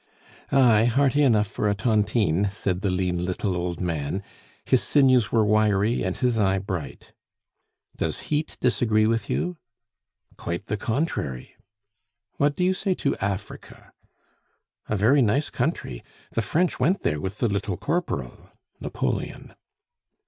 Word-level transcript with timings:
"Ay, 0.51 0.85
hearty 0.85 1.21
enough 1.21 1.47
for 1.47 1.69
a 1.69 1.75
tontine," 1.75 2.49
said 2.51 2.81
the 2.81 2.89
lean 2.89 3.23
little 3.23 3.55
old 3.55 3.79
man; 3.79 4.23
his 4.65 4.81
sinews 4.81 5.31
were 5.31 5.45
wiry, 5.45 6.01
and 6.03 6.17
his 6.17 6.39
eye 6.39 6.57
bright. 6.57 7.13
"Does 7.97 8.21
heat 8.21 8.57
disagree 8.59 9.05
with 9.05 9.29
you?" 9.29 9.57
"Quite 10.37 10.65
the 10.65 10.75
contrary." 10.75 11.55
"What 12.37 12.55
do 12.55 12.63
you 12.63 12.73
say 12.73 12.95
to 12.95 13.15
Africa?" 13.17 13.93
"A 14.89 14.95
very 14.95 15.21
nice 15.21 15.51
country! 15.51 16.03
The 16.31 16.41
French 16.41 16.79
went 16.79 17.03
there 17.03 17.21
with 17.21 17.37
the 17.37 17.47
little 17.47 17.77
Corporal" 17.77 18.49
(Napoleon). 18.79 19.53